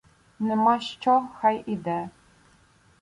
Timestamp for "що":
0.79-1.27